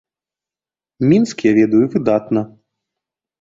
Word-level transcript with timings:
Мінск 1.11 1.37
я 1.49 1.51
ведаю 1.59 1.83
выдатна. 1.97 2.41